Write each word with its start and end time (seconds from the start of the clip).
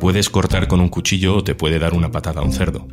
puedes 0.00 0.30
cortar 0.30 0.66
con 0.66 0.80
un 0.80 0.88
cuchillo 0.88 1.36
o 1.36 1.44
te 1.44 1.54
puede 1.54 1.78
dar 1.78 1.94
una 1.94 2.10
patada 2.10 2.40
a 2.40 2.44
un 2.44 2.52
cerdo. 2.52 2.88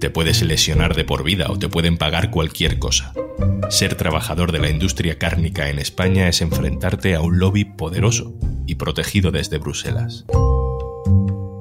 Te 0.00 0.08
puedes 0.10 0.42
lesionar 0.42 0.96
de 0.96 1.04
por 1.04 1.22
vida 1.22 1.46
o 1.50 1.58
te 1.58 1.68
pueden 1.68 1.98
pagar 1.98 2.30
cualquier 2.30 2.78
cosa. 2.78 3.12
Ser 3.68 3.94
trabajador 3.94 4.50
de 4.50 4.58
la 4.58 4.70
industria 4.70 5.18
cárnica 5.18 5.68
en 5.68 5.78
España 5.78 6.26
es 6.28 6.40
enfrentarte 6.40 7.14
a 7.14 7.20
un 7.20 7.38
lobby 7.38 7.64
poderoso 7.66 8.34
y 8.66 8.76
protegido 8.76 9.30
desde 9.30 9.58
Bruselas. 9.58 10.24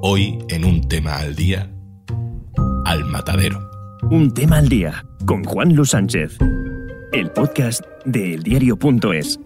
Hoy, 0.02 0.40
en 0.48 0.64
un 0.64 0.88
tema 0.88 1.18
al 1.18 1.36
día, 1.36 1.70
al 2.86 3.04
matadero. 3.04 3.60
Un 4.10 4.34
tema 4.34 4.60
al 4.60 4.70
día 4.70 5.06
con 5.26 5.44
Juan 5.44 5.76
Luis 5.76 5.90
Sánchez, 5.90 6.38
el 7.12 7.30
podcast 7.32 7.82
de 8.06 8.36
eldiario.es. 8.36 9.40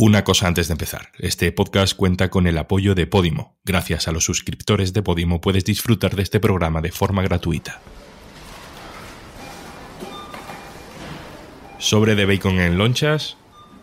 Una 0.00 0.22
cosa 0.22 0.46
antes 0.46 0.68
de 0.68 0.74
empezar. 0.74 1.10
Este 1.18 1.50
podcast 1.50 1.96
cuenta 1.96 2.30
con 2.30 2.46
el 2.46 2.56
apoyo 2.56 2.94
de 2.94 3.08
Podimo. 3.08 3.56
Gracias 3.64 4.06
a 4.06 4.12
los 4.12 4.22
suscriptores 4.22 4.92
de 4.92 5.02
Podimo 5.02 5.40
puedes 5.40 5.64
disfrutar 5.64 6.14
de 6.14 6.22
este 6.22 6.38
programa 6.38 6.80
de 6.80 6.92
forma 6.92 7.20
gratuita. 7.22 7.80
Sobre 11.80 12.14
de 12.14 12.26
bacon 12.26 12.60
en 12.60 12.78
lonchas, 12.78 13.38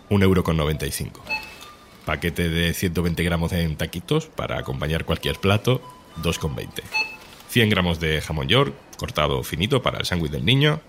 1,95€. 0.09 1.11
Paquete 2.05 2.47
de 2.47 2.73
120 2.73 3.21
gramos 3.21 3.51
en 3.51 3.75
taquitos 3.75 4.27
para 4.27 4.57
acompañar 4.57 5.03
cualquier 5.03 5.35
plato, 5.35 5.81
2,20. 6.23 6.81
100 7.49 7.69
gramos 7.69 7.99
de 7.99 8.21
jamón 8.21 8.47
york, 8.47 8.73
cortado 8.97 9.43
finito 9.43 9.81
para 9.81 9.99
el 9.99 10.05
sándwich 10.05 10.31
del 10.31 10.45
niño, 10.45 10.79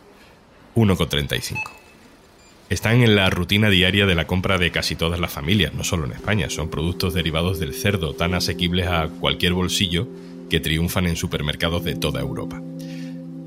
1,35. 0.76 1.85
Están 2.68 3.02
en 3.02 3.14
la 3.14 3.30
rutina 3.30 3.70
diaria 3.70 4.06
de 4.06 4.16
la 4.16 4.26
compra 4.26 4.58
de 4.58 4.72
casi 4.72 4.96
todas 4.96 5.20
las 5.20 5.30
familias, 5.30 5.72
no 5.72 5.84
solo 5.84 6.04
en 6.04 6.12
España. 6.12 6.50
Son 6.50 6.68
productos 6.68 7.14
derivados 7.14 7.60
del 7.60 7.73
cerdo 7.73 8.12
tan 8.14 8.34
asequibles 8.34 8.88
a 8.88 9.08
cualquier 9.20 9.52
bolsillo 9.52 10.08
que 10.50 10.58
triunfan 10.58 11.06
en 11.06 11.14
supermercados 11.14 11.84
de 11.84 11.95
toda 11.95 12.20
Europa. 12.20 12.60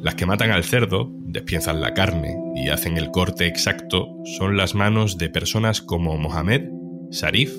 Las 0.01 0.15
que 0.15 0.25
matan 0.25 0.51
al 0.51 0.63
cerdo, 0.63 1.09
despiezan 1.11 1.81
la 1.81 1.93
carne 1.93 2.37
y 2.55 2.69
hacen 2.69 2.95
el 2.97 3.11
corte 3.11 3.45
exacto 3.45 4.07
son 4.37 4.55
las 4.55 4.73
manos 4.73 5.17
de 5.17 5.29
personas 5.29 5.81
como 5.81 6.17
Mohamed, 6.17 6.69
Sarif, 7.11 7.51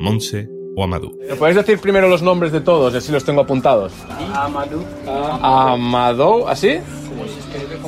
Monse 0.00 0.48
o 0.74 0.82
Amadou. 0.82 1.16
¿Me 1.28 1.36
podéis 1.36 1.56
decir 1.56 1.78
primero 1.78 2.08
los 2.08 2.22
nombres 2.22 2.50
de 2.50 2.60
todos? 2.60 2.92
Así 2.92 3.12
los 3.12 3.24
tengo 3.24 3.42
apuntados. 3.42 3.92
Amadou. 4.34 4.84
Amadou, 5.40 6.48
¿así? 6.48 6.80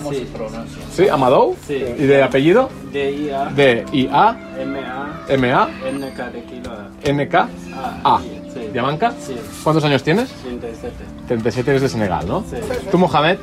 Como 0.09 0.19
se 0.19 0.27
pronuncia. 0.27 0.83
¿Sí? 0.91 1.09
¿Amadou? 1.09 1.57
Sí. 1.67 1.75
¿Y 1.75 2.07
de 2.07 2.23
apellido? 2.23 2.71
D-I-A. 2.93 3.51
D-I-A, 3.55 4.39
M-A. 4.59 5.25
M-A, 5.29 5.71
N-K 5.89 6.31
de 6.31 6.43
kilo. 6.45 6.71
N-K, 7.05 7.49
A. 7.75 8.17
A. 8.17 8.23
Sí. 8.23 8.61
¿Diamanca? 8.73 9.15
Sí. 9.21 9.37
¿Cuántos 9.63 9.85
años 9.85 10.03
tienes? 10.03 10.31
37. 10.31 10.95
37 11.27 11.71
eres 11.71 11.83
de 11.83 11.89
Senegal, 11.89 12.27
¿no? 12.27 12.45
Sí. 12.49 12.57
¿Tú, 12.91 12.99
Mohamed? 12.99 13.39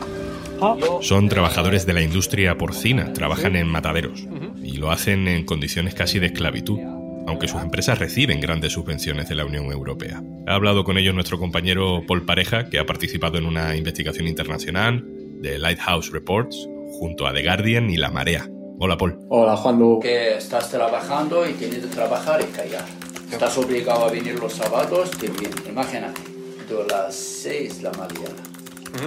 Son 1.01 1.27
trabajadores 1.27 1.85
de 1.85 1.93
la 1.93 2.01
industria 2.01 2.57
porcina, 2.57 3.11
trabajan 3.13 3.55
en 3.55 3.67
mataderos 3.67 4.25
y 4.63 4.77
lo 4.77 4.89
hacen 4.89 5.27
en 5.27 5.45
condiciones 5.45 5.93
casi 5.93 6.17
de 6.17 6.27
esclavitud, 6.27 6.79
aunque 7.27 7.47
sus 7.47 7.61
empresas 7.61 7.99
reciben 7.99 8.39
grandes 8.39 8.71
subvenciones 8.73 9.27
de 9.27 9.35
la 9.35 9.45
Unión 9.45 9.65
Europea. 9.65 10.23
Ha 10.47 10.55
hablado 10.55 10.85
con 10.85 10.97
ellos 10.97 11.13
nuestro 11.13 11.37
compañero 11.37 12.03
Paul 12.07 12.23
Pareja, 12.25 12.69
que 12.69 12.79
ha 12.79 12.85
participado 12.85 13.37
en 13.37 13.45
una 13.45 13.75
investigación 13.75 14.27
internacional 14.27 15.05
de 15.45 15.59
Lighthouse 15.59 16.11
Reports 16.11 16.67
junto 16.99 17.27
a 17.27 17.33
The 17.33 17.43
Guardian 17.43 17.91
y 17.91 17.97
La 17.97 18.09
Marea. 18.09 18.49
Hola 18.79 18.97
Paul. 18.97 19.19
Hola, 19.29 19.55
Juan 19.55 19.77
Lu. 19.77 19.99
que 19.99 20.37
estás 20.37 20.71
trabajando 20.71 21.47
y 21.47 21.53
tienes 21.53 21.81
que 21.81 21.87
trabajar 21.87 22.41
y 22.41 22.45
callar. 22.45 22.85
Estás 23.31 23.55
obligado 23.59 24.05
a 24.05 24.11
venir 24.11 24.39
los 24.39 24.53
sábados, 24.53 25.11
te 25.11 25.27
viene. 25.27 25.55
Imagínate, 25.69 26.19
de 26.67 26.87
las 26.89 27.13
6 27.13 27.77
de 27.77 27.83
la 27.83 27.91
mañana. 27.91 28.41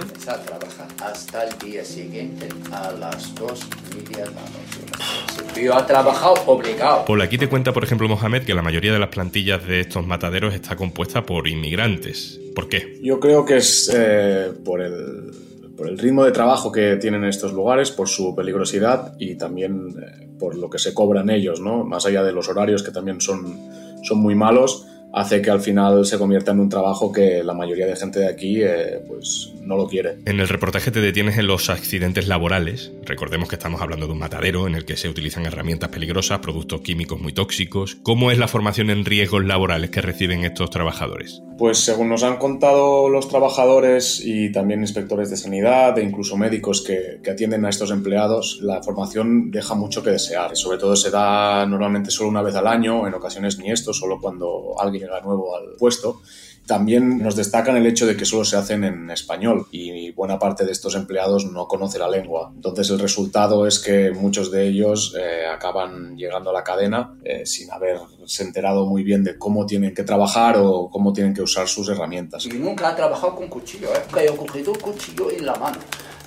Empieza 0.01 0.35
a 0.35 0.41
trabajar 0.41 0.87
hasta 1.03 1.43
el 1.43 1.57
día 1.57 1.83
siguiente 1.83 2.47
a 2.71 2.91
las 2.91 3.35
2 3.35 3.67
y 3.91 3.95
media 3.95 4.23
de 4.23 4.31
la 4.31 4.41
noche. 4.41 5.61
Yo 5.61 5.77
he 5.77 5.83
trabajado 5.83 6.35
obligado. 6.45 7.05
Paul, 7.05 7.21
aquí 7.21 7.37
te 7.37 7.49
cuenta, 7.49 7.73
por 7.73 7.83
ejemplo, 7.83 8.07
Mohamed, 8.07 8.43
que 8.43 8.53
la 8.53 8.61
mayoría 8.61 8.93
de 8.93 8.99
las 8.99 9.09
plantillas 9.09 9.67
de 9.67 9.81
estos 9.81 10.07
mataderos 10.07 10.53
está 10.53 10.77
compuesta 10.77 11.25
por 11.25 11.49
inmigrantes. 11.49 12.39
¿Por 12.55 12.69
qué? 12.69 12.97
Yo 13.01 13.19
creo 13.19 13.45
que 13.45 13.57
es 13.57 13.91
eh, 13.93 14.51
por, 14.63 14.81
el, 14.81 15.31
por 15.79 15.87
el 15.87 15.97
ritmo 15.97 16.25
de 16.25 16.33
trabajo 16.33 16.73
que 16.73 16.97
tienen 16.97 17.23
estos 17.23 17.53
lugares, 17.53 17.89
por 17.89 18.09
su 18.09 18.35
peligrosidad 18.35 19.13
y 19.17 19.35
también 19.35 19.95
eh, 19.97 20.27
por 20.37 20.57
lo 20.57 20.69
que 20.69 20.77
se 20.77 20.93
cobran 20.93 21.29
ellos, 21.29 21.61
¿no? 21.61 21.85
Más 21.85 22.05
allá 22.05 22.21
de 22.21 22.33
los 22.33 22.49
horarios 22.49 22.83
que 22.83 22.91
también 22.91 23.21
son, 23.21 23.57
son 24.03 24.17
muy 24.17 24.35
malos, 24.35 24.85
hace 25.13 25.41
que 25.41 25.49
al 25.49 25.61
final 25.61 26.05
se 26.05 26.17
convierta 26.17 26.51
en 26.51 26.59
un 26.59 26.69
trabajo 26.69 27.11
que 27.11 27.43
la 27.43 27.53
mayoría 27.53 27.85
de 27.85 27.95
gente 27.95 28.19
de 28.19 28.27
aquí 28.27 28.61
eh, 28.61 29.01
pues 29.07 29.53
no 29.61 29.75
lo 29.75 29.87
quiere. 29.87 30.17
En 30.25 30.39
el 30.39 30.47
reportaje 30.47 30.91
te 30.91 31.01
detienes 31.01 31.37
en 31.37 31.47
los 31.47 31.69
accidentes 31.69 32.27
laborales. 32.27 32.91
Recordemos 33.03 33.49
que 33.49 33.55
estamos 33.55 33.81
hablando 33.81 34.07
de 34.07 34.13
un 34.13 34.19
matadero 34.19 34.67
en 34.67 34.75
el 34.75 34.85
que 34.85 34.97
se 34.97 35.09
utilizan 35.09 35.45
herramientas 35.45 35.89
peligrosas, 35.89 36.39
productos 36.39 36.81
químicos 36.81 37.19
muy 37.19 37.33
tóxicos. 37.33 37.97
¿Cómo 38.03 38.31
es 38.31 38.37
la 38.37 38.47
formación 38.47 38.89
en 38.89 39.05
riesgos 39.05 39.45
laborales 39.45 39.89
que 39.89 40.01
reciben 40.01 40.43
estos 40.43 40.69
trabajadores? 40.69 41.41
Pues 41.57 41.77
según 41.79 42.09
nos 42.09 42.23
han 42.23 42.37
contado 42.37 43.09
los 43.09 43.27
trabajadores 43.27 44.21
y 44.23 44.51
también 44.51 44.81
inspectores 44.81 45.29
de 45.29 45.37
sanidad 45.37 45.97
e 45.97 46.03
incluso 46.03 46.37
médicos 46.37 46.81
que, 46.81 47.19
que 47.23 47.31
atienden 47.31 47.65
a 47.65 47.69
estos 47.69 47.91
empleados, 47.91 48.59
la 48.61 48.81
formación 48.81 49.51
deja 49.51 49.75
mucho 49.75 50.01
que 50.01 50.11
desear. 50.11 50.55
Sobre 50.55 50.77
todo 50.77 50.95
se 50.95 51.11
da 51.11 51.65
normalmente 51.65 52.11
solo 52.11 52.29
una 52.29 52.41
vez 52.41 52.55
al 52.55 52.67
año, 52.67 53.07
en 53.07 53.13
ocasiones 53.13 53.57
ni 53.59 53.71
esto, 53.71 53.93
solo 53.93 54.19
cuando 54.21 54.75
alguien 54.79 54.98
llega 54.99 55.21
nuevo 55.21 55.55
al 55.55 55.75
puesto. 55.77 56.21
También 56.69 57.17
nos 57.17 57.35
destacan 57.35 57.77
el 57.77 57.87
hecho 57.87 58.05
de 58.05 58.15
que 58.15 58.25
solo 58.25 58.45
se 58.45 58.55
hacen 58.55 58.83
en 58.83 59.09
español 59.09 59.65
y 59.71 60.11
buena 60.11 60.37
parte 60.37 60.65
de 60.65 60.71
estos 60.71 60.93
empleados 60.93 61.51
no 61.51 61.67
conoce 61.67 61.97
la 61.97 62.07
lengua. 62.07 62.51
Entonces 62.53 62.91
el 62.91 62.99
resultado 62.99 63.65
es 63.65 63.79
que 63.79 64.11
muchos 64.11 64.51
de 64.51 64.67
ellos 64.67 65.15
eh, 65.19 65.47
acaban 65.47 66.15
llegando 66.15 66.51
a 66.51 66.53
la 66.53 66.63
cadena 66.63 67.15
eh, 67.23 67.43
sin 67.47 67.71
haberse 67.71 68.43
enterado 68.43 68.85
muy 68.85 69.01
bien 69.01 69.23
de 69.23 69.35
cómo 69.35 69.65
tienen 69.65 69.95
que 69.95 70.03
trabajar 70.03 70.57
o 70.59 70.91
cómo 70.91 71.11
tienen 71.11 71.33
que 71.33 71.41
usar 71.41 71.67
sus 71.67 71.89
herramientas. 71.89 72.45
Y 72.45 72.49
nunca 72.49 72.91
he 72.91 72.95
trabajado 72.95 73.35
con 73.35 73.47
cuchillo, 73.47 73.87
¿eh? 73.87 74.03
Nunca 74.05 74.23
he 74.23 74.27
cogido 74.27 74.71
un 74.71 74.79
cuchillo 74.79 75.31
en 75.31 75.47
la 75.47 75.55
mano. 75.55 75.79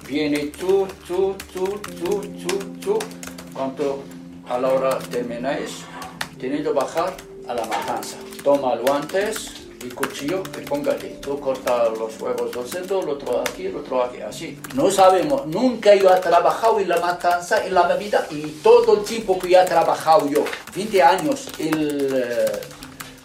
Viene 0.09 0.47
tú, 0.59 0.89
tú, 1.07 1.37
tú, 1.55 1.65
tú, 2.01 2.21
tú, 2.21 2.59
tú. 2.81 2.99
Cuando 3.55 4.03
a 4.49 4.59
la 4.59 4.73
hora 4.73 4.99
termináis, 4.99 5.85
tenéis 6.37 6.63
que 6.63 6.71
bajar 6.71 7.15
a 7.47 7.55
la 7.55 7.65
matanza. 7.65 8.17
Toma 8.43 8.77
guantes 8.77 9.53
y 9.85 9.89
cuchillo 9.91 10.43
que 10.43 10.63
póngale. 10.63 11.19
Tú 11.21 11.39
cortas 11.39 11.97
los 11.99 12.21
huevos 12.21 12.53
del 12.53 12.67
cerdo, 12.67 13.03
el 13.03 13.09
otro 13.11 13.41
aquí, 13.41 13.67
el 13.67 13.77
otro 13.77 14.03
aquí, 14.03 14.21
así. 14.21 14.59
No 14.75 14.91
sabemos, 14.91 15.47
nunca 15.47 15.95
yo 15.95 16.13
he 16.15 16.21
trabajado 16.21 16.81
en 16.81 16.89
la 16.89 17.01
matanza, 17.01 17.65
en 17.65 17.75
la 17.75 17.87
bebida 17.87 18.27
y 18.31 18.43
todo 18.63 18.99
el 18.99 19.05
tiempo 19.05 19.39
que 19.39 19.55
he 19.55 19.65
trabajado 19.65 20.29
yo, 20.29 20.45
20 20.75 21.03
años, 21.03 21.49
el, 21.59 22.11
eh, 22.15 22.61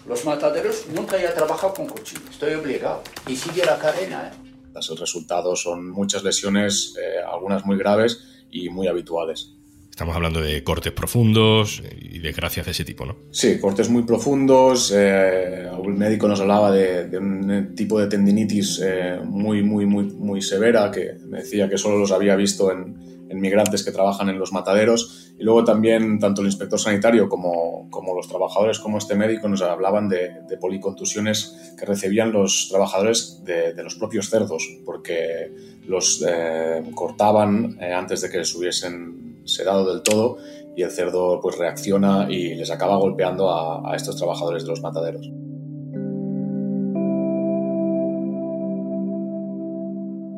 los 0.08 0.24
mataderos, 0.26 0.86
nunca 0.94 1.18
he 1.18 1.28
trabajado 1.30 1.74
con 1.74 1.88
cuchillo. 1.88 2.22
Estoy 2.30 2.54
obligado. 2.54 3.02
Y 3.28 3.36
sigue 3.36 3.66
la 3.66 3.78
cadena, 3.78 4.32
¿eh? 4.32 4.48
El 4.90 4.98
resultado 4.98 5.56
son 5.56 5.90
muchas 5.90 6.24
lesiones, 6.24 6.96
eh, 7.02 7.18
algunas 7.28 7.66
muy 7.66 7.78
graves 7.78 8.20
y 8.52 8.70
muy 8.70 8.88
habituales. 8.88 9.57
Estamos 9.98 10.16
hablando 10.16 10.42
de 10.42 10.64
cortes 10.64 10.94
profundos 10.94 11.82
y 12.00 12.20
desgracias 12.20 12.68
de 12.68 12.72
ese 12.72 12.86
tipo, 12.86 13.04
¿no? 13.04 13.16
Sí, 13.32 13.60
cortes 13.60 13.90
muy 13.90 14.04
profundos. 14.04 14.94
Eh, 14.96 15.68
un 15.76 15.98
médico 15.98 16.28
nos 16.28 16.40
hablaba 16.40 16.72
de, 16.72 17.08
de 17.08 17.18
un 17.18 17.74
tipo 17.74 18.00
de 18.00 18.06
tendinitis 18.06 18.80
eh, 18.84 19.20
muy, 19.26 19.64
muy, 19.64 19.88
muy, 19.88 20.04
muy 20.04 20.40
severa 20.44 20.92
que 20.92 21.16
me 21.26 21.40
decía 21.40 21.68
que 21.68 21.80
solo 21.80 21.98
los 21.98 22.12
había 22.12 22.36
visto 22.36 22.72
en, 22.72 22.96
en, 23.30 23.40
migrantes 23.40 23.84
que 23.84 23.92
trabajan 23.92 24.30
en 24.30 24.40
los 24.40 24.52
mataderos. 24.52 25.34
Y 25.38 25.44
luego 25.44 25.64
también 25.64 26.20
tanto 26.20 26.42
el 26.42 26.48
inspector 26.48 26.80
sanitario 26.80 27.30
como, 27.30 27.90
como 27.90 28.14
los 28.16 28.28
trabajadores, 28.28 28.80
como 28.80 28.98
este 28.98 29.16
médico, 29.16 29.48
nos 29.48 29.62
hablaban 29.62 30.10
de, 30.10 30.42
de 30.48 30.58
policontusiones 30.58 31.74
que 31.78 31.86
recibían 31.86 32.32
los 32.32 32.68
trabajadores 32.70 33.42
de, 33.44 33.74
los 33.84 33.96
propios 33.96 34.30
cerdos, 34.30 34.68
porque 34.86 35.52
los 35.86 36.24
eh, 36.28 36.84
cortaban 36.96 37.78
eh, 37.80 37.94
antes 37.94 38.22
de 38.22 38.30
que 38.30 38.40
les 38.40 38.54
hubiesen 38.56 39.42
sedado 39.46 39.92
del 39.92 40.02
todo 40.02 40.38
y 40.76 40.84
el 40.84 40.92
cerdo 40.92 41.40
pues 41.42 41.58
reacciona 41.58 42.28
y 42.30 42.56
les 42.56 42.70
acaba 42.70 42.98
golpeando 42.98 43.50
a 43.50 43.96
estos 43.96 44.18
trabajadores 44.18 44.64
de 44.64 44.70
los 44.70 44.82
mataderos. 44.82 45.32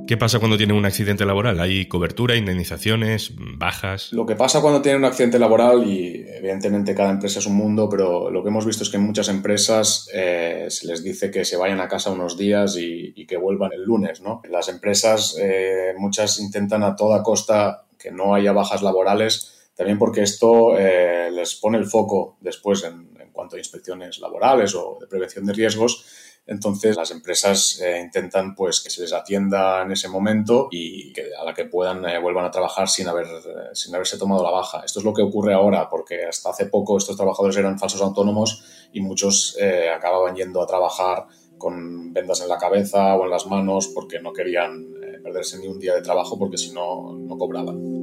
¿Qué 0.10 0.18
pasa 0.18 0.40
cuando 0.40 0.58
tienen 0.58 0.76
un 0.76 0.88
accidente 0.88 1.24
laboral? 1.24 1.60
¿Hay 1.60 1.88
cobertura, 1.88 2.36
indemnizaciones, 2.36 3.32
bajas? 3.38 4.12
Lo 4.12 4.26
que 4.26 4.36
pasa 4.36 4.60
cuando 4.60 4.82
tienen 4.82 5.02
un 5.02 5.06
accidente 5.06 5.38
laboral, 5.38 5.88
y 5.88 6.26
evidentemente 6.28 6.96
cada 6.96 7.12
empresa 7.12 7.38
es 7.38 7.46
un 7.46 7.54
mundo, 7.54 7.88
pero 7.88 8.32
lo 8.32 8.42
que 8.42 8.50
hemos 8.50 8.66
visto 8.66 8.84
es 8.84 8.90
que 8.90 8.98
en 8.98 9.04
muchas 9.04 9.30
empresas 9.30 10.10
eh, 10.12 10.66
se 10.70 10.88
les 10.88 11.04
dice 11.04 11.30
que 11.30 11.46
se 11.46 11.58
vayan 11.58 11.80
a 11.80 11.88
casa 11.88 12.10
unos 12.10 12.40
días 12.40 12.76
y, 12.76 13.24
que 13.28 13.38
vuelvan 13.38 13.72
el 13.72 13.84
lunes. 13.84 14.20
¿no? 14.22 14.42
Las 14.50 14.68
empresas, 14.70 15.38
eh, 15.40 15.94
muchas 15.96 16.40
intentan 16.40 16.82
a 16.82 16.96
toda 16.96 17.22
costa 17.22 17.86
que 18.00 18.10
no 18.10 18.34
haya 18.34 18.52
bajas 18.52 18.82
laborales, 18.82 19.70
también 19.76 20.00
porque 20.00 20.24
esto 20.24 20.76
eh, 20.76 21.30
les 21.32 21.54
pone 21.54 21.78
el 21.78 21.86
foco 21.86 22.40
después 22.42 22.84
en 22.84 23.10
cuanto 23.32 23.58
a 23.58 23.60
inspecciones 23.60 24.20
laborales 24.20 24.74
o 24.74 24.98
de 25.00 25.06
prevención 25.06 25.46
de 25.46 25.54
riesgos. 25.54 26.04
Entonces 26.50 26.96
las 26.96 27.12
empresas 27.12 27.80
eh, 27.80 28.01
intentan 28.04 28.56
pues 28.56 28.81
que 28.81 28.90
se 28.90 29.01
les 29.01 29.13
atienda 29.13 29.84
en 29.84 29.92
ese 29.92 30.10
momento 30.10 30.68
y 30.72 31.13
a 31.40 31.46
la 31.46 31.54
que 31.54 31.66
puedan 31.66 32.04
eh, 32.10 32.19
vuelvan 32.19 32.44
a 32.44 32.50
trabajar 32.50 32.90
sin, 32.90 33.07
haber, 33.07 33.28
eh, 33.28 33.69
sin 33.74 33.94
haberse 33.94 34.18
tomado 34.18 34.44
la 34.44 34.50
baja. 34.50 34.81
Esto 34.84 34.98
es 34.98 35.06
lo 35.06 35.13
que 35.13 35.22
ocurre 35.22 35.54
ahora 35.54 35.88
porque 35.92 36.25
hasta 36.25 36.50
hace 36.50 36.66
poco 36.66 36.98
estos 36.98 37.16
trabajadores 37.16 37.56
eran 37.57 37.78
falsos 37.78 38.01
autónomos 38.01 38.63
y 38.92 39.00
muchos 39.01 39.57
acababan 39.96 40.36
yendo 40.36 40.63
a 40.63 40.66
trabajar 40.66 41.28
con 41.60 42.13
vendas 42.13 42.42
en 42.42 42.50
la 42.50 42.57
cabeza 42.57 43.16
o 43.16 43.25
en 43.25 43.30
las 43.30 43.46
manos 43.46 43.90
porque 43.94 44.19
no 44.19 44.34
querían 44.34 44.88
perderse 45.22 45.60
ni 45.60 45.68
un 45.68 45.78
día 45.78 45.94
de 45.94 46.01
trabajo 46.01 46.40
porque 46.40 46.57
si 46.57 46.72
no, 46.72 47.13
no 47.13 47.38
cobraban. 47.38 47.99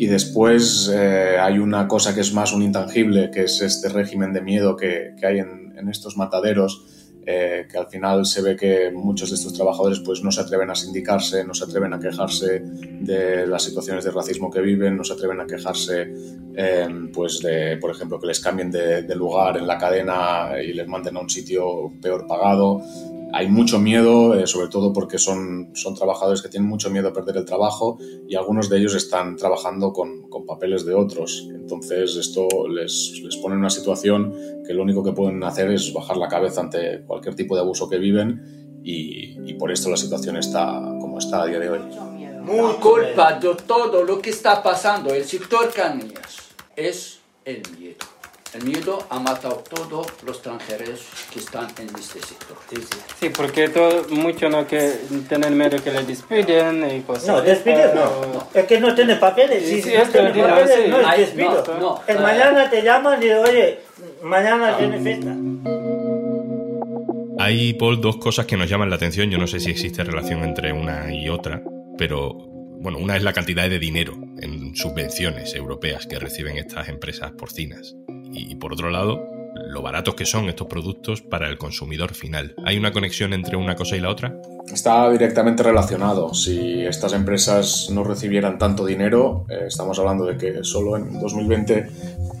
Y 0.00 0.06
después 0.06 0.90
eh, 0.90 1.36
hay 1.38 1.58
una 1.58 1.86
cosa 1.86 2.14
que 2.14 2.22
es 2.22 2.32
más 2.32 2.54
un 2.54 2.62
intangible, 2.62 3.30
que 3.30 3.42
es 3.42 3.60
este 3.60 3.90
régimen 3.90 4.32
de 4.32 4.40
miedo 4.40 4.74
que, 4.74 5.14
que 5.20 5.26
hay 5.26 5.40
en, 5.40 5.74
en, 5.76 5.90
estos 5.90 6.16
mataderos, 6.16 6.86
eh, 7.26 7.66
que 7.70 7.76
al 7.76 7.86
final 7.88 8.24
se 8.24 8.40
ve 8.40 8.56
que 8.56 8.90
muchos 8.90 9.28
de 9.28 9.36
estos 9.36 9.52
trabajadores 9.52 10.00
pues, 10.00 10.24
no 10.24 10.32
se 10.32 10.40
atreven 10.40 10.70
a 10.70 10.74
sindicarse, 10.74 11.44
no 11.44 11.52
se 11.52 11.64
atreven 11.64 11.92
a 11.92 12.00
quejarse 12.00 12.60
de 12.62 13.46
las 13.46 13.62
situaciones 13.62 14.02
de 14.02 14.10
racismo 14.10 14.50
que 14.50 14.62
viven, 14.62 14.96
no 14.96 15.04
se 15.04 15.12
atreven 15.12 15.38
a 15.38 15.46
quejarse, 15.46 16.10
eh, 16.56 16.88
pues 17.12 17.40
de, 17.40 17.76
por 17.76 17.90
ejemplo, 17.90 18.18
que 18.18 18.28
les 18.28 18.40
cambien 18.40 18.70
de, 18.70 19.02
de 19.02 19.14
lugar 19.14 19.58
en 19.58 19.66
la 19.66 19.76
cadena 19.76 20.52
y 20.64 20.72
les 20.72 20.88
manden 20.88 21.18
a 21.18 21.20
un 21.20 21.28
sitio 21.28 21.92
peor 22.00 22.26
pagado 22.26 22.80
hay 23.32 23.48
mucho 23.48 23.78
miedo, 23.78 24.34
eh, 24.34 24.46
sobre 24.46 24.68
todo 24.68 24.92
porque 24.92 25.18
son, 25.18 25.70
son 25.74 25.94
trabajadores 25.94 26.42
que 26.42 26.48
tienen 26.48 26.68
mucho 26.68 26.90
miedo 26.90 27.08
a 27.08 27.12
perder 27.12 27.36
el 27.36 27.44
trabajo 27.44 27.98
y 28.28 28.34
algunos 28.34 28.68
de 28.68 28.78
ellos 28.78 28.94
están 28.94 29.36
trabajando 29.36 29.92
con, 29.92 30.28
con 30.28 30.46
papeles 30.46 30.84
de 30.84 30.94
otros. 30.94 31.48
Entonces 31.52 32.16
esto 32.16 32.48
les, 32.68 33.20
les, 33.22 33.36
pone 33.36 33.54
en 33.54 33.60
una 33.60 33.70
situación 33.70 34.34
que 34.66 34.74
lo 34.74 34.82
único 34.82 35.02
que 35.04 35.12
pueden 35.12 35.42
hacer 35.44 35.70
es 35.70 35.92
bajar 35.92 36.16
la 36.16 36.28
cabeza 36.28 36.60
ante 36.60 37.02
cualquier 37.06 37.34
tipo 37.34 37.54
de 37.54 37.60
abuso 37.60 37.88
que 37.88 37.98
viven 37.98 38.80
y, 38.82 39.54
por 39.54 39.70
esto 39.70 39.90
la 39.90 39.96
situación 39.96 40.36
está 40.36 40.80
como 41.00 41.18
está 41.18 41.42
a 41.42 41.46
día 41.46 41.58
de 41.58 41.70
hoy. 41.70 41.80
Muy 42.40 42.74
culpa 42.74 43.38
de 43.38 43.54
todo 43.66 44.02
lo 44.04 44.20
que 44.20 44.30
está 44.30 44.62
pasando 44.62 45.12
el 45.12 45.24
sector 45.24 45.70
canillas 45.72 46.38
es 46.74 47.18
el 47.44 47.62
miedo. 47.78 48.19
El 48.52 48.64
miedo 48.64 49.06
ha 49.08 49.20
matado 49.20 49.60
a 49.60 49.62
todos 49.62 50.08
los 50.24 50.36
extranjeros 50.36 51.06
que 51.32 51.38
están 51.38 51.68
en 51.78 51.86
este 51.94 52.18
sector. 52.20 52.56
Sí, 52.68 52.76
sí. 52.82 52.98
sí 53.20 53.28
porque 53.28 53.68
todo, 53.68 54.08
mucho 54.08 54.48
no 54.48 54.66
que 54.66 54.92
tienen 55.28 55.56
miedo 55.56 55.80
que 55.82 55.92
le 55.92 56.02
despiden 56.02 56.84
y 56.90 57.00
cosas. 57.02 57.28
No, 57.28 57.40
despido 57.42 57.94
no. 57.94 58.26
no. 58.26 58.48
Es 58.52 58.64
que 58.66 58.80
no 58.80 58.92
tiene 58.92 59.14
papeles. 59.16 59.64
Sí, 59.68 59.80
sí, 59.80 59.92
no 59.96 60.10
tiene 60.10 60.30
papeles, 60.42 60.80
sí. 60.82 60.90
no 60.90 61.12
es 61.12 61.18
despido. 61.18 61.64
No, 61.64 61.78
no, 61.78 62.00
el 62.08 62.18
mañana 62.18 62.68
te 62.68 62.82
llaman 62.82 63.22
y 63.22 63.26
dicen, 63.26 63.38
oye, 63.38 63.78
mañana 64.22 64.76
tiene 64.76 64.98
fiesta. 64.98 65.36
Hay, 67.38 67.74
Paul, 67.74 68.00
dos 68.00 68.16
cosas 68.16 68.46
que 68.46 68.56
nos 68.56 68.68
llaman 68.68 68.90
la 68.90 68.96
atención. 68.96 69.30
Yo 69.30 69.38
no 69.38 69.46
sé 69.46 69.60
si 69.60 69.70
existe 69.70 70.02
relación 70.02 70.42
entre 70.42 70.72
una 70.72 71.14
y 71.14 71.28
otra, 71.28 71.62
pero 71.96 72.32
bueno, 72.80 72.98
una 72.98 73.16
es 73.16 73.22
la 73.22 73.32
cantidad 73.32 73.70
de 73.70 73.78
dinero 73.78 74.14
en 74.40 74.74
subvenciones 74.74 75.54
europeas 75.54 76.06
que 76.06 76.18
reciben 76.18 76.56
estas 76.56 76.88
empresas 76.88 77.30
porcinas 77.32 77.94
y 78.32 78.54
por 78.56 78.72
otro 78.72 78.90
lado, 78.90 79.26
lo 79.54 79.82
baratos 79.82 80.14
que 80.14 80.26
son 80.26 80.48
estos 80.48 80.66
productos 80.66 81.22
para 81.22 81.48
el 81.48 81.58
consumidor 81.58 82.14
final. 82.14 82.54
¿Hay 82.64 82.76
una 82.76 82.92
conexión 82.92 83.32
entre 83.32 83.56
una 83.56 83.76
cosa 83.76 83.96
y 83.96 84.00
la 84.00 84.10
otra? 84.10 84.34
Está 84.72 85.10
directamente 85.10 85.62
relacionado. 85.62 86.32
Si 86.32 86.84
estas 86.84 87.12
empresas 87.12 87.88
no 87.90 88.04
recibieran 88.04 88.58
tanto 88.58 88.86
dinero, 88.86 89.44
eh, 89.48 89.64
estamos 89.66 89.98
hablando 89.98 90.24
de 90.24 90.36
que 90.36 90.62
solo 90.62 90.96
en 90.96 91.18
2020 91.18 91.88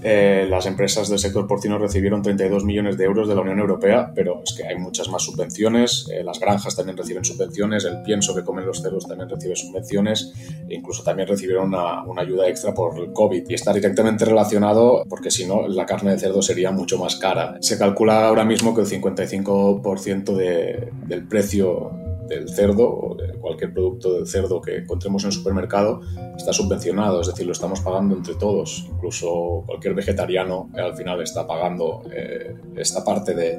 eh, 0.02 0.46
las 0.48 0.64
empresas 0.66 1.08
del 1.10 1.18
sector 1.18 1.46
porcino 1.46 1.76
recibieron 1.76 2.22
32 2.22 2.64
millones 2.64 2.96
de 2.96 3.04
euros 3.04 3.28
de 3.28 3.34
la 3.34 3.42
Unión 3.42 3.58
Europea, 3.58 4.10
pero 4.14 4.42
es 4.42 4.54
que 4.54 4.66
hay 4.66 4.76
muchas 4.76 5.08
más 5.08 5.22
subvenciones, 5.22 6.08
eh, 6.10 6.24
las 6.24 6.40
granjas 6.40 6.74
también 6.74 6.96
reciben 6.96 7.24
subvenciones, 7.24 7.84
el 7.84 8.00
pienso 8.02 8.34
que 8.34 8.42
comen 8.42 8.64
los 8.64 8.80
cerdos 8.80 9.06
también 9.06 9.28
recibe 9.28 9.56
subvenciones, 9.56 10.32
e 10.68 10.74
incluso 10.74 11.02
también 11.02 11.28
recibieron 11.28 11.66
una, 11.66 12.02
una 12.04 12.22
ayuda 12.22 12.48
extra 12.48 12.72
por 12.72 12.98
el 12.98 13.12
COVID. 13.12 13.44
Y 13.48 13.54
está 13.54 13.72
directamente 13.72 14.24
relacionado 14.24 15.04
porque 15.08 15.30
si 15.30 15.46
no, 15.46 15.68
la 15.68 15.84
carne 15.84 16.12
de 16.12 16.18
cerdo 16.18 16.40
sería 16.40 16.70
mucho 16.70 16.96
más 16.96 17.16
cara. 17.16 17.56
Se 17.60 17.76
calcula 17.76 18.26
ahora 18.26 18.44
mismo 18.44 18.74
que 18.74 18.82
el 18.82 18.86
55% 18.86 20.34
de, 20.34 20.92
del 21.06 21.26
precio 21.26 21.90
del 22.30 22.48
cerdo 22.48 22.88
o 22.88 23.16
cualquier 23.40 23.72
producto 23.72 24.14
del 24.14 24.26
cerdo 24.26 24.60
que 24.60 24.76
encontremos 24.76 25.24
en 25.24 25.28
el 25.28 25.32
supermercado 25.32 26.00
está 26.36 26.52
subvencionado, 26.52 27.20
es 27.20 27.26
decir, 27.26 27.44
lo 27.44 27.52
estamos 27.52 27.80
pagando 27.80 28.16
entre 28.16 28.36
todos. 28.36 28.86
Incluso 28.88 29.64
cualquier 29.66 29.94
vegetariano 29.94 30.70
eh, 30.76 30.80
al 30.80 30.96
final 30.96 31.20
está 31.20 31.46
pagando 31.46 32.02
eh, 32.12 32.54
esta 32.76 33.04
parte 33.04 33.34
de, 33.34 33.58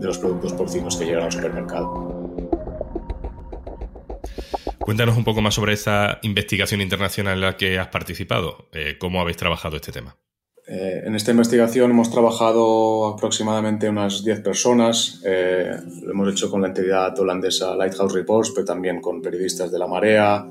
los 0.00 0.18
productos 0.18 0.52
porcinos 0.52 0.96
que 0.96 1.06
llegan 1.06 1.24
al 1.24 1.32
supermercado. 1.32 2.30
Cuéntanos 4.78 5.16
un 5.16 5.24
poco 5.24 5.40
más 5.40 5.54
sobre 5.54 5.74
esa 5.74 6.18
investigación 6.22 6.80
internacional 6.80 7.34
en 7.34 7.40
la 7.40 7.56
que 7.56 7.78
has 7.78 7.88
participado. 7.88 8.68
Eh, 8.72 8.96
¿Cómo 8.98 9.20
habéis 9.20 9.36
trabajado 9.36 9.76
este 9.76 9.92
tema? 9.92 10.16
Eh, 10.72 11.02
en 11.04 11.16
esta 11.16 11.32
investigación 11.32 11.90
hemos 11.90 12.12
trabajado 12.12 13.08
aproximadamente 13.08 13.88
unas 13.88 14.22
10 14.22 14.40
personas. 14.40 15.20
Eh, 15.24 15.68
lo 16.04 16.12
hemos 16.12 16.30
hecho 16.30 16.48
con 16.48 16.62
la 16.62 16.68
entidad 16.68 17.18
holandesa 17.18 17.74
Lighthouse 17.74 18.12
Reports, 18.12 18.52
pero 18.54 18.64
también 18.64 19.00
con 19.00 19.20
periodistas 19.20 19.72
de 19.72 19.80
La 19.80 19.88
Marea, 19.88 20.46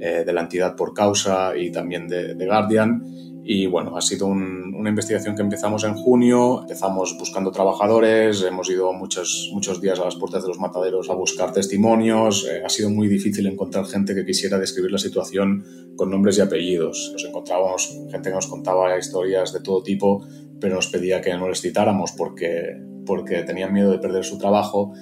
eh, 0.00 0.24
de 0.24 0.32
la 0.32 0.42
entidad 0.42 0.76
Por 0.76 0.92
Causa 0.92 1.56
y 1.56 1.70
también 1.70 2.08
de, 2.08 2.34
Guardian. 2.46 3.02
Y 3.46 3.66
bueno, 3.66 3.96
ha 3.96 4.00
sido 4.00 4.26
un, 4.26 4.74
una 4.74 4.88
investigación 4.88 5.36
que 5.36 5.42
empezamos 5.42 5.84
en 5.84 5.94
junio, 5.94 6.62
empezamos 6.62 7.14
buscando 7.18 7.50
trabajadores, 7.50 8.42
hemos 8.42 8.70
ido 8.70 8.92
muchos, 8.94 9.50
muchos 9.52 9.82
días 9.82 10.00
a 10.00 10.06
las 10.06 10.16
puertas 10.16 10.42
de 10.42 10.48
los 10.48 10.58
mataderos 10.58 11.10
a 11.10 11.14
buscar 11.14 11.52
testimonios, 11.52 12.48
eh, 12.50 12.62
ha 12.64 12.70
sido 12.70 12.88
muy 12.88 13.06
difícil 13.06 13.46
encontrar 13.46 13.84
gente 13.84 14.14
que 14.14 14.24
quisiera 14.24 14.58
describir 14.58 14.90
la 14.90 14.98
situación 14.98 15.62
con 15.94 16.10
nombres 16.10 16.38
y 16.38 16.40
apellidos. 16.40 17.10
Nos 17.12 17.24
encontrábamos 17.24 17.98
gente 18.10 18.30
que 18.30 18.34
nos 18.34 18.46
contaba 18.46 18.96
historias 18.98 19.52
de 19.52 19.60
todo 19.60 19.82
tipo, 19.82 20.26
pero 20.58 20.76
nos 20.76 20.86
pedía 20.86 21.20
que 21.20 21.34
no 21.34 21.46
les 21.46 21.60
citáramos 21.60 22.12
porque, 22.12 22.80
porque 23.04 23.42
tenían 23.42 23.74
miedo 23.74 23.90
de 23.90 23.98
perder 23.98 24.24
su 24.24 24.38
trabajo 24.38 24.94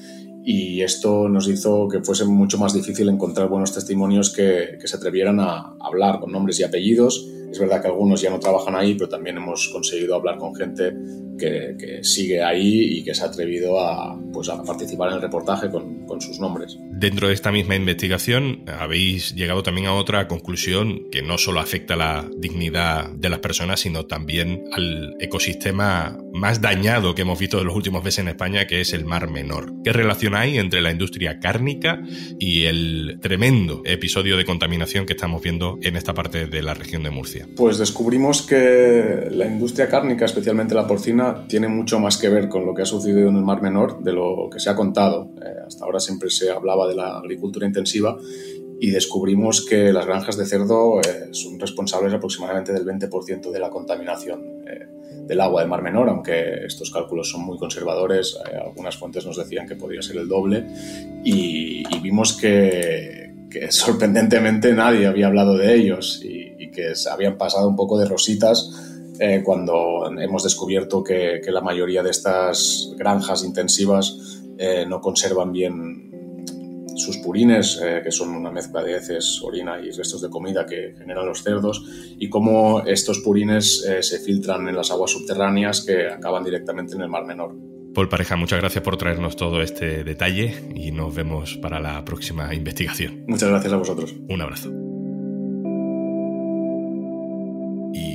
y 0.44 0.83
esto 0.83 1.29
nos 1.29 1.49
hizo 1.49 1.89
que 1.89 2.00
fuese 2.00 2.25
mucho 2.25 2.59
más 2.59 2.75
difícil 2.75 3.09
encontrar 3.09 3.49
buenos 3.49 3.73
testimonios 3.73 4.31
que, 4.31 4.79
se 4.83 4.97
atrevieran 4.97 5.41
a 5.41 5.77
hablar 5.81 6.21
con 6.21 6.33
nombres 6.33 6.59
y 6.61 6.65
apellidos 6.65 7.29
es 7.53 7.59
verdad 7.59 7.82
que 7.82 7.89
algunos 7.89 8.22
ya 8.22 8.31
no 8.31 8.41
trabajan 8.41 8.75
ahí, 8.75 8.94
pero 8.94 9.11
también 9.11 9.37
hemos 9.37 9.69
conseguido 9.69 10.15
hablar 10.15 10.39
con 10.39 10.55
gente 10.55 10.94
que, 11.39 11.77
que 11.79 12.03
sigue 12.03 12.43
ahí 12.43 12.99
y 12.99 13.05
que 13.05 13.15
se 13.15 13.22
ha 13.22 13.27
atrevido 13.27 13.79
a, 13.79 14.19
pues, 14.32 14.49
a 14.49 14.63
participar 14.63 15.11
en 15.11 15.17
el 15.17 15.22
reportaje 15.22 15.70
con, 15.70 16.06
con, 16.06 16.20
sus 16.22 16.41
nombres. 16.41 16.79
Dentro 16.91 17.29
de 17.29 17.34
esta 17.34 17.53
misma 17.53 17.77
investigación 17.77 18.65
habéis 18.67 19.34
llegado 19.34 19.63
también 19.63 19.87
a 19.87 19.94
otra 19.94 20.29
conclusión 20.29 21.11
que 21.11 21.20
no 21.20 21.37
solo 21.37 21.61
afecta 21.61 21.93
a 21.93 21.99
la 21.99 22.31
dignidad 22.39 23.11
de 23.11 23.29
las 23.29 23.41
personas, 23.41 23.81
sino 23.81 24.06
también 24.06 24.65
al 24.72 25.15
ecosistema 25.20 26.17
más 26.32 26.60
dañado 26.60 27.15
que 27.15 27.22
hemos 27.22 27.39
visto 27.39 27.60
en 27.60 27.67
los 27.67 27.77
últimos 27.77 28.03
meses 28.03 28.20
en 28.20 28.29
España, 28.29 28.67
que 28.67 28.81
es 28.81 28.93
el 28.93 29.05
Mar 29.05 29.29
Menor. 29.29 29.72
¿Qué 29.84 29.93
relación 29.93 30.34
hay 30.34 30.58
entre 30.58 30.81
la 30.81 30.91
industria 30.91 31.39
cárnica 31.39 32.03
y 32.39 32.65
el 32.65 33.19
tremendo 33.20 33.82
episodio 33.84 34.36
de 34.36 34.44
contaminación 34.44 35.06
que 35.06 35.12
estamos 35.12 35.43
viendo 35.43 35.79
en 35.82 35.96
esta 35.96 36.15
parte 36.15 36.46
de 36.46 36.62
la 36.62 36.74
región 36.74 37.03
de 37.03 37.10
Murcia? 37.10 37.46
Pues 37.56 37.79
descubrimos 37.79 38.43
que 38.43 39.29
la 39.31 39.46
industria 39.46 39.89
cárnica, 39.89 40.24
especialmente 40.24 40.74
la 40.74 40.86
porcina, 40.86 41.46
tiene 41.48 41.69
mucho 41.69 42.01
más 42.01 42.17
que 42.17 42.29
ver 42.29 42.48
con 42.48 42.65
lo 42.65 42.74
que 42.74 42.82
ha 42.82 42.86
sucedido 42.86 43.29
en 43.29 43.36
el 43.36 43.43
Mar 43.43 43.62
Menor 43.62 44.03
de 44.03 44.12
lo 44.12 44.48
que 44.51 44.58
se 44.58 44.70
ha 44.70 44.74
contado. 44.74 45.31
Eh, 45.43 45.48
hasta 45.67 45.84
ahora 45.84 46.01
siempre 46.01 46.31
se 46.31 46.51
hablaba 46.51 46.89
de 46.89 46.94
la 46.94 47.19
agricultura 47.19 47.67
intensiva 47.67 48.17
y 48.81 48.91
descubrimos 48.91 49.65
que 49.65 49.93
las 49.93 50.06
granjas 50.06 50.36
de 50.36 50.46
cerdo 50.46 51.01
eh, 51.01 51.29
son 51.31 51.60
responsables 51.60 52.12
aproximadamente 52.12 52.72
del 52.72 52.84
20% 52.84 53.51
de 53.51 53.60
la 53.60 53.70
contaminación 53.70 54.61
del 55.26 55.41
agua 55.41 55.60
del 55.60 55.70
Mar 55.70 55.82
Menor, 55.82 56.08
aunque 56.08 56.64
estos 56.67 56.91
cálculos 56.91 57.31
son 57.31 57.43
muy 57.43 57.58
conservadores, 57.58 58.38
eh, 58.46 58.56
algunas 58.56 58.96
fuentes 58.96 59.24
nos 59.24 59.36
decían 59.36 59.67
que 59.67 59.76
podría 59.76 60.02
ser 60.02 60.17
el 60.17 60.29
doble 60.29 60.67
y, 61.24 61.84
vimos 62.00 62.34
que, 62.34 63.32
sorprendentemente 63.70 64.72
nadie 64.72 65.06
había 65.06 65.26
hablado 65.26 65.56
de 65.56 65.74
ellos 65.74 66.20
y, 66.24 66.43
que 66.72 66.94
se 66.94 67.10
habían 67.10 67.36
pasado 67.36 67.69
un 67.69 67.76
poco 67.76 67.98
de 67.98 68.06
rositas 68.06 68.70
eh, 69.20 69.43
cuando 69.44 70.10
hemos 70.19 70.43
descubierto 70.43 71.05
que, 71.05 71.43
la 71.48 71.60
mayoría 71.60 72.02
de 72.02 72.08
estas 72.08 72.94
granjas 72.96 73.44
intensivas 73.44 74.41
eh, 74.56 74.86
no 74.88 75.02
conservan 75.02 75.52
bien 75.52 76.11
sus 77.03 77.19
purines, 77.19 77.81
eh, 77.82 78.01
que 78.03 78.11
son 78.11 78.31
una 78.31 78.51
mezcla 78.51 78.82
de 78.82 78.97
heces, 78.97 79.41
orina 79.43 79.79
y 79.81 79.91
restos 79.91 80.23
de 80.23 80.31
comida 80.31 80.65
que 80.67 80.94
generan 80.97 81.27
los 81.27 81.43
cerdos, 81.43 81.85
y 82.19 82.29
cómo 82.29 82.82
estos 82.87 83.21
purines 83.21 83.85
eh, 83.87 84.03
se 84.03 84.19
filtran 84.21 84.69
en 84.69 84.77
las 84.77 84.91
aguas 84.91 85.11
subterráneas 85.11 85.82
que 85.82 86.06
acaban 86.09 86.44
directamente 86.44 86.94
en 86.94 87.03
el 87.03 87.09
Mar 87.09 87.25
Menor. 87.25 87.55
Paul 87.94 88.09
Pareja, 88.09 88.37
muchas 88.37 88.59
gracias 88.59 88.82
por 88.82 88.97
traernos 88.97 89.37
todo 89.37 89.61
este 89.61 90.03
detalle 90.03 90.55
y 90.75 90.93
nos 90.93 91.15
vemos 91.15 91.59
para 91.59 91.79
la 91.79 92.03
próxima 92.05 92.55
investigación. 92.55 93.25
Muchas 93.29 93.51
gracias 93.51 93.73
a 93.73 93.77
vosotros. 93.77 94.15
Un 94.29 94.41
abrazo. 94.41 94.81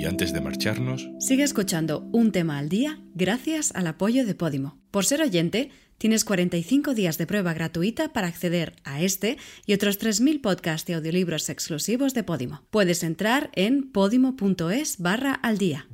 Antes 0.07 0.33
de 0.33 0.41
marcharnos... 0.41 1.09
Sigue 1.19 1.43
escuchando 1.43 2.07
Un 2.11 2.31
tema 2.31 2.57
al 2.57 2.69
día 2.69 2.99
gracias 3.13 3.71
al 3.75 3.87
apoyo 3.87 4.25
de 4.25 4.35
Podimo. 4.35 4.77
Por 4.91 5.05
ser 5.05 5.21
oyente, 5.21 5.69
tienes 5.97 6.25
45 6.25 6.93
días 6.93 7.17
de 7.17 7.27
prueba 7.27 7.53
gratuita 7.53 8.13
para 8.13 8.27
acceder 8.27 8.75
a 8.83 9.01
este 9.01 9.37
y 9.65 9.73
otros 9.73 9.99
3.000 9.99 10.41
podcasts 10.41 10.89
y 10.89 10.93
audiolibros 10.93 11.49
exclusivos 11.49 12.13
de 12.13 12.23
Podimo. 12.23 12.63
Puedes 12.69 13.03
entrar 13.03 13.49
en 13.53 13.91
podimo.es 13.91 14.97
barra 14.99 15.33
al 15.33 15.57
día. 15.57 15.87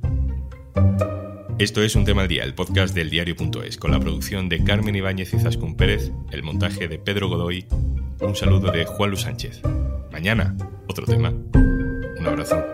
Esto 1.58 1.82
es 1.82 1.94
Un 1.94 2.04
tema 2.04 2.22
al 2.22 2.28
día, 2.28 2.42
el 2.42 2.54
podcast 2.54 2.94
del 2.94 3.10
diario.es, 3.10 3.78
con 3.78 3.92
la 3.92 4.00
producción 4.00 4.48
de 4.48 4.64
Carmen 4.64 4.96
Ibáñez 4.96 5.32
y 5.34 5.38
Zascún 5.38 5.76
Pérez, 5.76 6.10
el 6.32 6.42
montaje 6.42 6.88
de 6.88 6.98
Pedro 6.98 7.28
Godoy, 7.28 7.66
un 8.20 8.34
saludo 8.34 8.72
de 8.72 8.84
Juan 8.84 9.10
Luis 9.10 9.22
Sánchez. 9.22 9.60
Mañana, 10.10 10.56
otro 10.88 11.06
tema. 11.06 11.30
Un 11.30 12.26
abrazo. 12.26 12.73